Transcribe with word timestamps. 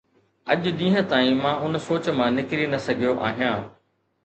اڄ 0.53 0.63
ڏينهن 0.79 1.03
تائين 1.11 1.35
مان 1.43 1.55
ان 1.67 1.73
سوچ 1.89 2.05
مان 2.23 2.29
نڪري 2.41 2.65
نه 2.75 2.79
سگهيو 2.89 3.13
آهيان. 3.31 3.59